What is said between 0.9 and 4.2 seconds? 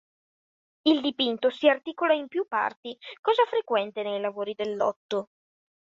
dipinto si articola in più parti, cosa frequente nei